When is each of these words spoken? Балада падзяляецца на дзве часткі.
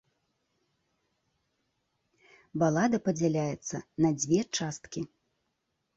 Балада 2.63 2.97
падзяляецца 3.09 3.77
на 4.07 4.15
дзве 4.19 4.41
часткі. 4.57 5.01